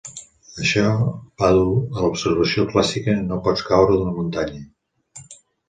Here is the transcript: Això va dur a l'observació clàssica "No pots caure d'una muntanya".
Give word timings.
Això 0.61 0.85
va 1.43 1.49
dur 1.57 1.75
a 1.75 1.99
l'observació 2.05 2.67
clàssica 2.73 3.17
"No 3.29 3.39
pots 3.49 3.67
caure 3.71 3.95
d'una 4.01 4.17
muntanya". 4.19 4.69